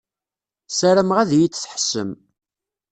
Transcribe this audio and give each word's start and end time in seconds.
Sarameɣ 0.77 1.17
ad 1.19 1.31
yi-d-tḥessem. 1.37 2.11